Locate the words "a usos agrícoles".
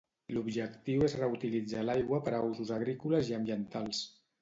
2.39-3.33